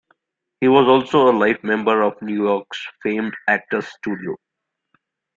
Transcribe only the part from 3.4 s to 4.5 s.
Actors Studio.